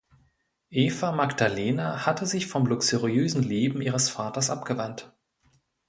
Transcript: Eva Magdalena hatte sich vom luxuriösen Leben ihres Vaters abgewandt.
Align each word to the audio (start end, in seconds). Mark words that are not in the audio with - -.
Eva 0.71 1.11
Magdalena 1.11 2.07
hatte 2.07 2.25
sich 2.25 2.47
vom 2.47 2.65
luxuriösen 2.65 3.43
Leben 3.43 3.83
ihres 3.83 4.09
Vaters 4.09 4.49
abgewandt. 4.49 5.13